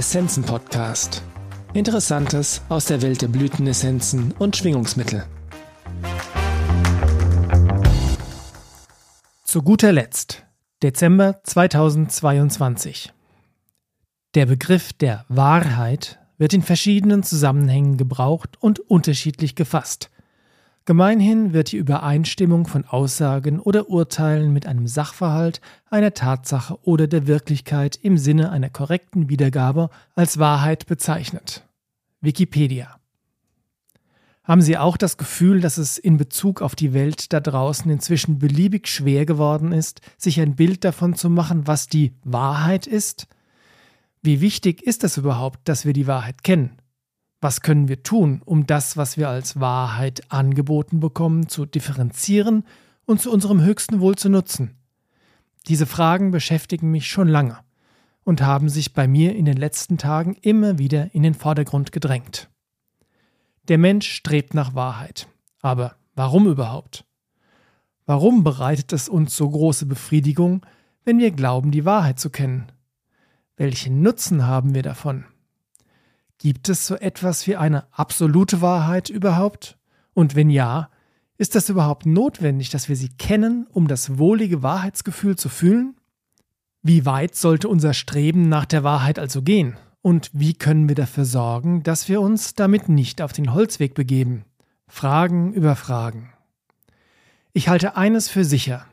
[0.00, 1.22] Essenzen Podcast.
[1.74, 5.26] Interessantes aus der Welt der Blütenessenzen und Schwingungsmittel.
[9.44, 10.46] Zu guter Letzt,
[10.82, 13.12] Dezember 2022.
[14.34, 20.10] Der Begriff der Wahrheit wird in verschiedenen Zusammenhängen gebraucht und unterschiedlich gefasst.
[20.86, 25.60] Gemeinhin wird die Übereinstimmung von Aussagen oder Urteilen mit einem Sachverhalt,
[25.90, 31.64] einer Tatsache oder der Wirklichkeit im Sinne einer korrekten Wiedergabe als Wahrheit bezeichnet.
[32.22, 32.96] Wikipedia.
[34.42, 38.38] Haben Sie auch das Gefühl, dass es in Bezug auf die Welt da draußen inzwischen
[38.38, 43.28] beliebig schwer geworden ist, sich ein Bild davon zu machen, was die Wahrheit ist?
[44.22, 46.79] Wie wichtig ist es überhaupt, dass wir die Wahrheit kennen?
[47.40, 52.64] Was können wir tun, um das, was wir als Wahrheit angeboten bekommen, zu differenzieren
[53.06, 54.76] und zu unserem höchsten Wohl zu nutzen?
[55.66, 57.58] Diese Fragen beschäftigen mich schon lange
[58.24, 62.50] und haben sich bei mir in den letzten Tagen immer wieder in den Vordergrund gedrängt.
[63.68, 65.26] Der Mensch strebt nach Wahrheit.
[65.62, 67.04] Aber warum überhaupt?
[68.04, 70.66] Warum bereitet es uns so große Befriedigung,
[71.04, 72.72] wenn wir glauben, die Wahrheit zu kennen?
[73.56, 75.24] Welchen Nutzen haben wir davon?
[76.40, 79.76] Gibt es so etwas wie eine absolute Wahrheit überhaupt?
[80.14, 80.88] Und wenn ja,
[81.36, 85.96] ist das überhaupt notwendig, dass wir sie kennen, um das wohlige Wahrheitsgefühl zu fühlen?
[86.82, 89.76] Wie weit sollte unser Streben nach der Wahrheit also gehen?
[90.00, 94.46] Und wie können wir dafür sorgen, dass wir uns damit nicht auf den Holzweg begeben?
[94.88, 96.32] Fragen über Fragen.
[97.52, 98.86] Ich halte eines für sicher.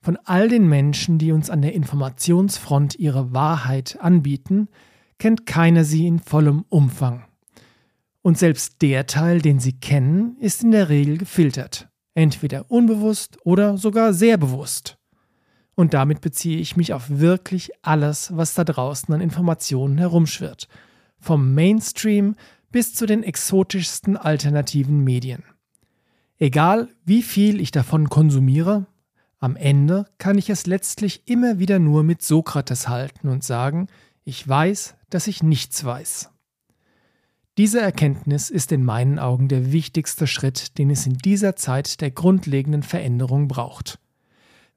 [0.00, 4.68] Von all den Menschen, die uns an der Informationsfront ihre Wahrheit anbieten,
[5.20, 7.24] kennt keiner sie in vollem Umfang.
[8.22, 13.78] Und selbst der Teil, den sie kennen, ist in der Regel gefiltert, entweder unbewusst oder
[13.78, 14.98] sogar sehr bewusst.
[15.76, 20.68] Und damit beziehe ich mich auf wirklich alles, was da draußen an Informationen herumschwirrt,
[21.18, 22.34] vom Mainstream
[22.72, 25.44] bis zu den exotischsten alternativen Medien.
[26.38, 28.86] Egal wie viel ich davon konsumiere,
[29.38, 33.88] am Ende kann ich es letztlich immer wieder nur mit Sokrates halten und sagen,
[34.30, 36.30] ich weiß, dass ich nichts weiß.
[37.58, 42.12] Diese Erkenntnis ist in meinen Augen der wichtigste Schritt, den es in dieser Zeit der
[42.12, 43.98] grundlegenden Veränderung braucht.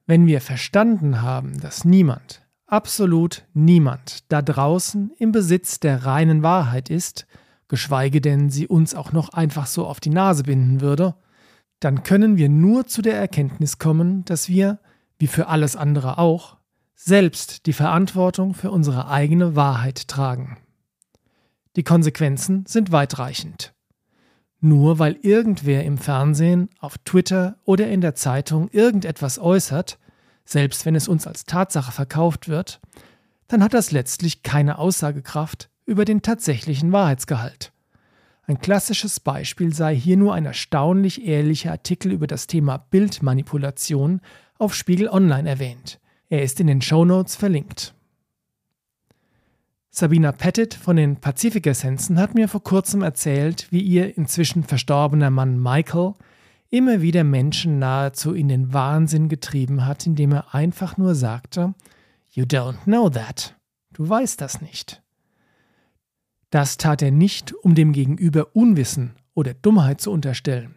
[0.06, 6.90] Wenn wir verstanden haben, dass niemand, absolut niemand da draußen im Besitz der reinen Wahrheit
[6.90, 7.28] ist,
[7.68, 11.14] geschweige denn sie uns auch noch einfach so auf die Nase binden würde,
[11.78, 14.80] dann können wir nur zu der Erkenntnis kommen, dass wir,
[15.16, 16.56] wie für alles andere auch,
[16.94, 20.58] selbst die Verantwortung für unsere eigene Wahrheit tragen.
[21.76, 23.74] Die Konsequenzen sind weitreichend.
[24.60, 29.98] Nur weil irgendwer im Fernsehen, auf Twitter oder in der Zeitung irgendetwas äußert,
[30.44, 32.80] selbst wenn es uns als Tatsache verkauft wird,
[33.48, 37.72] dann hat das letztlich keine Aussagekraft über den tatsächlichen Wahrheitsgehalt.
[38.46, 44.20] Ein klassisches Beispiel sei hier nur ein erstaunlich ehrlicher Artikel über das Thema Bildmanipulation
[44.58, 45.98] auf Spiegel Online erwähnt.
[46.34, 47.94] Er ist in den Show Notes verlinkt.
[49.90, 55.62] Sabina Pettit von den Pazifik-Essenzen hat mir vor kurzem erzählt, wie ihr inzwischen verstorbener Mann
[55.62, 56.14] Michael
[56.70, 61.72] immer wieder Menschen nahezu in den Wahnsinn getrieben hat, indem er einfach nur sagte,
[62.32, 63.54] You don't know that.
[63.92, 65.04] Du weißt das nicht.
[66.50, 70.74] Das tat er nicht, um dem Gegenüber Unwissen oder Dummheit zu unterstellen,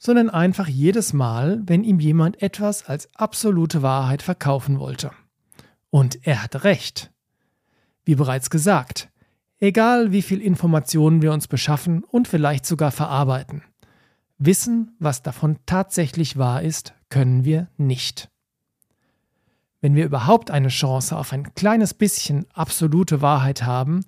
[0.00, 5.12] sondern einfach jedes Mal, wenn ihm jemand etwas als absolute Wahrheit verkaufen wollte.
[5.90, 7.12] Und er hatte recht.
[8.04, 9.10] Wie bereits gesagt,
[9.58, 13.62] egal wie viel Informationen wir uns beschaffen und vielleicht sogar verarbeiten,
[14.38, 18.30] wissen, was davon tatsächlich wahr ist, können wir nicht.
[19.82, 24.00] Wenn wir überhaupt eine Chance auf ein kleines bisschen absolute Wahrheit haben,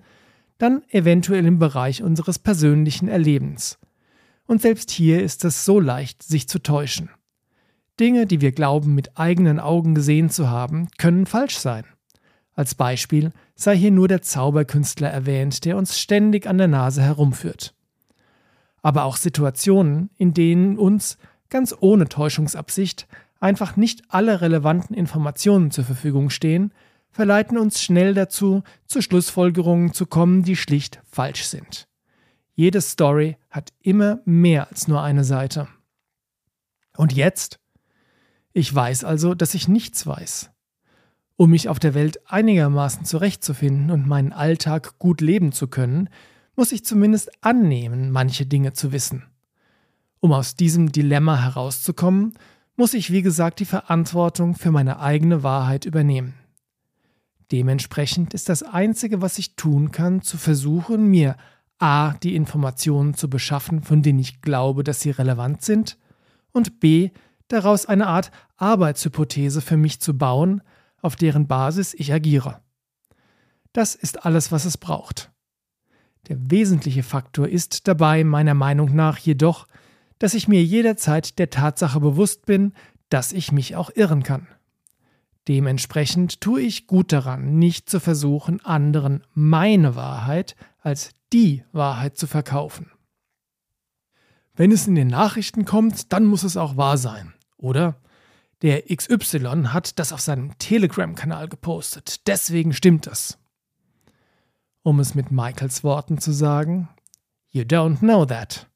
[0.56, 3.78] dann eventuell im Bereich unseres persönlichen Erlebens–
[4.52, 7.08] und selbst hier ist es so leicht, sich zu täuschen.
[7.98, 11.86] Dinge, die wir glauben mit eigenen Augen gesehen zu haben, können falsch sein.
[12.52, 17.74] Als Beispiel sei hier nur der Zauberkünstler erwähnt, der uns ständig an der Nase herumführt.
[18.82, 21.16] Aber auch Situationen, in denen uns,
[21.48, 23.08] ganz ohne Täuschungsabsicht,
[23.40, 26.74] einfach nicht alle relevanten Informationen zur Verfügung stehen,
[27.10, 31.88] verleiten uns schnell dazu, zu Schlussfolgerungen zu kommen, die schlicht falsch sind.
[32.54, 35.68] Jede Story hat immer mehr als nur eine Seite.
[36.96, 37.58] Und jetzt?
[38.52, 40.50] Ich weiß also, dass ich nichts weiß.
[41.36, 46.10] Um mich auf der Welt einigermaßen zurechtzufinden und meinen Alltag gut leben zu können,
[46.54, 49.24] muss ich zumindest annehmen, manche Dinge zu wissen.
[50.20, 52.34] Um aus diesem Dilemma herauszukommen,
[52.76, 56.34] muss ich, wie gesagt, die Verantwortung für meine eigene Wahrheit übernehmen.
[57.50, 61.36] Dementsprechend ist das Einzige, was ich tun kann, zu versuchen, mir
[61.82, 62.14] a.
[62.22, 65.98] die Informationen zu beschaffen, von denen ich glaube, dass sie relevant sind,
[66.52, 67.10] und b.
[67.48, 70.62] daraus eine Art Arbeitshypothese für mich zu bauen,
[71.00, 72.60] auf deren Basis ich agiere.
[73.72, 75.32] Das ist alles, was es braucht.
[76.28, 79.66] Der wesentliche Faktor ist dabei meiner Meinung nach jedoch,
[80.20, 82.74] dass ich mir jederzeit der Tatsache bewusst bin,
[83.08, 84.46] dass ich mich auch irren kann.
[85.48, 92.26] Dementsprechend tue ich gut daran, nicht zu versuchen, anderen meine Wahrheit als die Wahrheit zu
[92.26, 92.90] verkaufen.
[94.54, 97.96] Wenn es in den Nachrichten kommt, dann muss es auch wahr sein, oder?
[98.60, 103.38] Der XY hat das auf seinem Telegram-Kanal gepostet, deswegen stimmt es.
[104.82, 106.88] Um es mit Michaels Worten zu sagen,
[107.50, 108.68] You don't know that.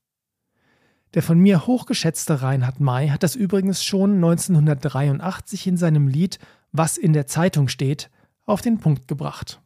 [1.17, 6.39] Der von mir hochgeschätzte Reinhard May hat das übrigens schon 1983 in seinem Lied
[6.73, 8.11] Was in der Zeitung steht
[8.45, 9.63] auf den Punkt gebracht.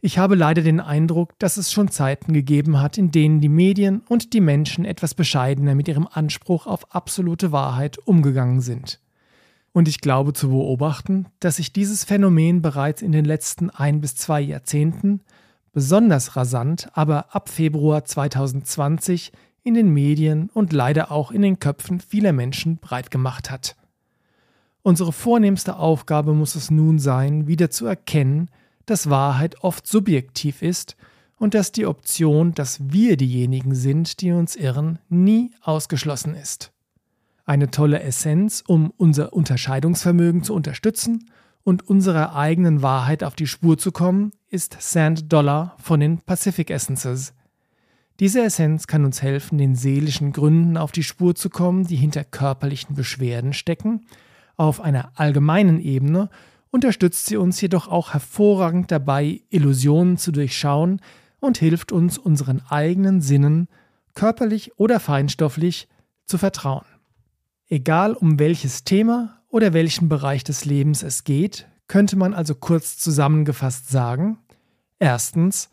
[0.00, 4.00] Ich habe leider den Eindruck, dass es schon Zeiten gegeben hat, in denen die Medien
[4.08, 9.00] und die Menschen etwas bescheidener mit ihrem Anspruch auf absolute Wahrheit umgegangen sind.
[9.72, 14.16] Und ich glaube zu beobachten, dass sich dieses Phänomen bereits in den letzten ein bis
[14.16, 15.20] zwei Jahrzehnten
[15.72, 19.32] besonders rasant, aber ab Februar 2020
[19.64, 23.76] in den Medien und leider auch in den Köpfen vieler Menschen breit gemacht hat.
[24.82, 28.50] Unsere vornehmste Aufgabe muss es nun sein, wieder zu erkennen,
[28.86, 30.96] dass Wahrheit oft subjektiv ist
[31.38, 36.72] und dass die Option, dass wir diejenigen sind, die uns irren, nie ausgeschlossen ist.
[37.44, 41.30] Eine tolle Essenz, um unser Unterscheidungsvermögen zu unterstützen
[41.64, 46.70] und unserer eigenen Wahrheit auf die Spur zu kommen, ist Sand Dollar von den Pacific
[46.70, 47.34] Essences.
[48.20, 52.24] Diese Essenz kann uns helfen, den seelischen Gründen auf die Spur zu kommen, die hinter
[52.24, 54.06] körperlichen Beschwerden stecken,
[54.56, 56.28] auf einer allgemeinen Ebene
[56.70, 61.00] unterstützt sie uns jedoch auch hervorragend dabei, Illusionen zu durchschauen
[61.38, 63.68] und hilft uns, unseren eigenen Sinnen,
[64.14, 65.88] körperlich oder feinstofflich,
[66.24, 66.84] zu vertrauen.
[67.68, 72.96] Egal um welches Thema oder welchen Bereich des Lebens es geht, könnte man also kurz
[72.96, 74.38] zusammengefasst sagen,
[74.98, 75.68] erstens,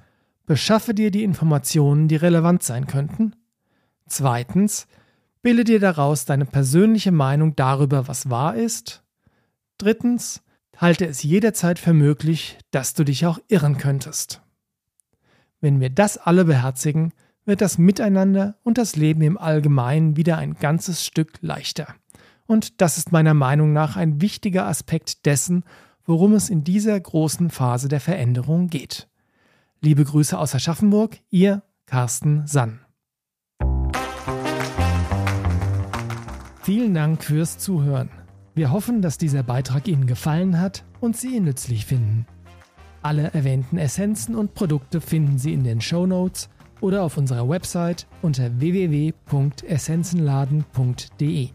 [0.45, 3.35] beschaffe dir die Informationen, die relevant sein könnten.
[4.05, 4.87] Zweitens,
[5.41, 9.01] bilde dir daraus deine persönliche Meinung darüber, was wahr ist.
[9.77, 10.41] Drittens,
[10.75, 14.41] halte es jederzeit für möglich, dass du dich auch irren könntest.
[15.61, 17.13] Wenn wir das alle beherzigen,
[17.45, 21.95] wird das Miteinander und das Leben im Allgemeinen wieder ein ganzes Stück leichter.
[22.49, 25.63] Und das ist meiner Meinung nach ein wichtiger Aspekt dessen,
[26.03, 29.07] worum es in dieser großen Phase der Veränderung geht.
[29.81, 32.79] Liebe Grüße aus Aschaffenburg, ihr Carsten Sann.
[36.63, 38.09] Vielen Dank fürs Zuhören.
[38.55, 42.25] Wir hoffen, dass dieser Beitrag Ihnen gefallen hat und Sie ihn nützlich finden.
[43.03, 46.49] Alle erwähnten Essenzen und Produkte finden Sie in den Show Notes
[46.81, 51.49] oder auf unserer Website unter www.essenzenladen.de.